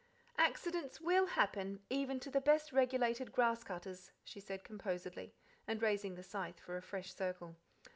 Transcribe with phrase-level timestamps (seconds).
[0.39, 5.35] "Accidents WILL happen, even to the best regulated grass cutters," she said composedly,
[5.67, 7.55] and raising the scythe for a fresh circle.